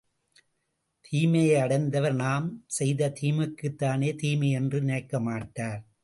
[1.01, 5.81] தீமையை அடைந்தவர் நாம் செய்த தீமைக்குத்தானே தீமை என்று நினைக்கமாட்டார்.